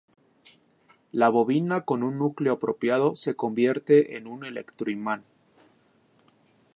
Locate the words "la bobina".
1.11-1.81